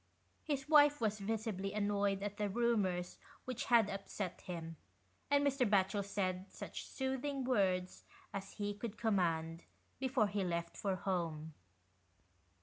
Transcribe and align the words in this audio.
His 0.41 0.67
wife 0.67 0.99
was 0.99 1.19
visibly 1.19 1.73
annoyed 1.73 2.23
at 2.23 2.37
the 2.37 2.49
rumours 2.49 3.19
which 3.45 3.65
had 3.65 3.87
upset 3.87 4.41
him, 4.41 4.77
and 5.29 5.45
Mr. 5.45 5.63
Batchel 5.69 6.03
said 6.03 6.47
such 6.51 6.87
soothing 6.87 7.43
words 7.43 8.03
as 8.33 8.53
he 8.53 8.73
could 8.73 8.97
command, 8.97 9.65
before 9.99 10.25
he 10.25 10.43
left 10.43 10.75
for 10.75 10.95
home. 10.95 11.53